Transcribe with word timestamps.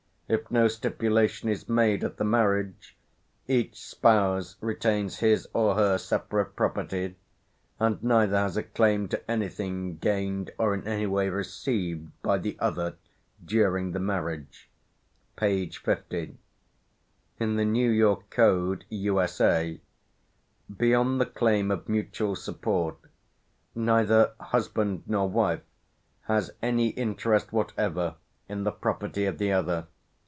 If 0.33 0.49
no 0.49 0.69
stipulation 0.69 1.49
is 1.49 1.67
made 1.67 2.05
at 2.05 2.15
the 2.15 2.23
marriage, 2.23 2.95
each 3.49 3.77
spouse 3.85 4.55
retains 4.61 5.19
his 5.19 5.45
or 5.53 5.75
her 5.75 5.97
separate 5.97 6.55
property, 6.55 7.17
and 7.81 8.01
neither 8.01 8.37
has 8.37 8.55
a 8.55 8.63
claim 8.63 9.09
to 9.09 9.29
anything 9.29 9.97
gained 9.97 10.51
or 10.57 10.73
in 10.73 10.87
any 10.87 11.05
way 11.05 11.27
received 11.27 12.11
by 12.23 12.37
the 12.37 12.55
other 12.61 12.95
during 13.43 13.91
the 13.91 13.99
marriage" 13.99 14.69
(p. 15.35 15.69
50). 15.69 16.37
In 17.37 17.57
the 17.57 17.65
New 17.65 17.89
York 17.89 18.29
code 18.29 18.85
(U.S.A.), 18.87 19.81
"beyond 20.77 21.19
the 21.19 21.25
claim 21.25 21.69
of 21.71 21.89
mutual 21.89 22.37
support, 22.37 22.95
neither 23.75 24.31
[husband 24.39 25.03
nor 25.07 25.27
wife] 25.27 25.59
has 26.21 26.51
any 26.61 26.87
interest 26.91 27.51
whatever 27.51 28.15
in 28.47 28.63
the 28.63 28.71
property 28.71 29.25
of 29.25 29.37
the 29.37 29.51
other. 29.51 29.87